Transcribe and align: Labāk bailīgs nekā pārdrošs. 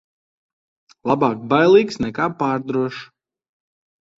Labāk 1.11 1.43
bailīgs 1.53 2.01
nekā 2.07 2.27
pārdrošs. 2.41 3.07